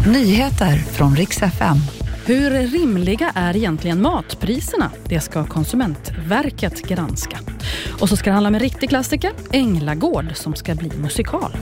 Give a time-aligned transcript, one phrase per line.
[0.00, 1.76] Nyheter från riks FM.
[2.26, 4.90] Hur rimliga är egentligen matpriserna?
[5.08, 7.38] Det ska Konsumentverket granska.
[8.00, 11.56] Och så ska det handla om en riktig klassiker, Änglagård, som ska bli musikal.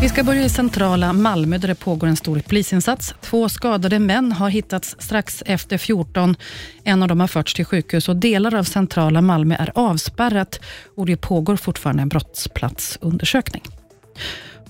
[0.00, 3.14] Vi ska börja i centrala Malmö där det pågår en stor polisinsats.
[3.20, 6.36] Två skadade män har hittats strax efter 14.
[6.84, 10.60] En av dem har förts till sjukhus och delar av centrala Malmö är avspärrat
[10.96, 13.62] och det pågår fortfarande en brottsplatsundersökning.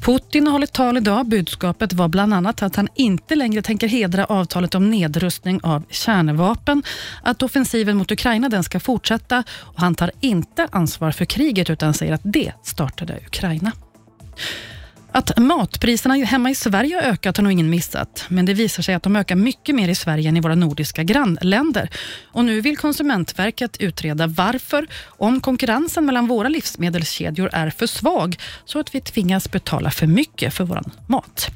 [0.04, 1.26] Putin har hållit tal idag.
[1.26, 6.82] Budskapet var bland annat att han inte längre tänker hedra avtalet om nedrustning av kärnvapen,
[7.22, 11.94] att offensiven mot Ukraina den ska fortsätta och han tar inte ansvar för kriget utan
[11.94, 13.72] säger att det startade Ukraina.
[15.16, 18.94] Att matpriserna hemma i Sverige har ökat har nog ingen missat, men det visar sig
[18.94, 21.90] att de ökar mycket mer i Sverige än i våra nordiska grannländer.
[22.32, 28.78] Och nu vill Konsumentverket utreda varför, om konkurrensen mellan våra livsmedelskedjor är för svag, så
[28.80, 31.50] att vi tvingas betala för mycket för vår mat.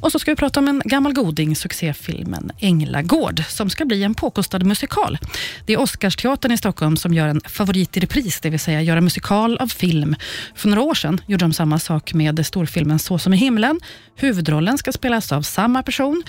[0.00, 4.14] Och så ska vi prata om en gammal goding, succéfilmen Änglagård, som ska bli en
[4.14, 5.18] påkostad musikal.
[5.66, 9.00] Det är Oscarsteatern i Stockholm som gör en favorit i repris, det vill säga göra
[9.00, 10.16] musikal av film.
[10.54, 13.80] För några år sedan gjorde de samma sak med storfilmen Så som i himlen.
[14.16, 16.22] Huvudrollen ska spelas av samma person.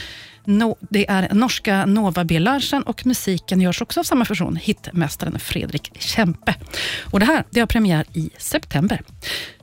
[0.46, 2.40] No, det är norska Nova B.
[2.40, 6.56] Larsen och musiken görs också av samma person, hitmästaren Fredrik Kempe.
[7.12, 9.02] Och det här det har premiär i september.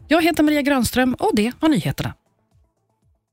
[0.09, 2.14] Jag heter Maria Granström och det var nyheterna.